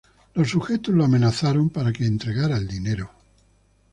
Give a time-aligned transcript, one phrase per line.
[0.33, 3.11] Los sujetos lo amenazaron para que entregara el dinero.